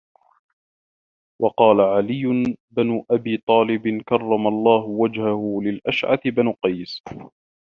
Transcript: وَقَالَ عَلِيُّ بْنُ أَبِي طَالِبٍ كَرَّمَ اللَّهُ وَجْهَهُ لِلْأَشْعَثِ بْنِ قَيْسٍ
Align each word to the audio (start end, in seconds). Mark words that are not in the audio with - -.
وَقَالَ 1.41 1.81
عَلِيُّ 1.81 2.57
بْنُ 2.71 3.03
أَبِي 3.11 3.37
طَالِبٍ 3.47 4.01
كَرَّمَ 4.09 4.47
اللَّهُ 4.47 4.83
وَجْهَهُ 4.83 5.61
لِلْأَشْعَثِ 5.63 6.27
بْنِ 6.27 6.51
قَيْسٍ 6.51 7.03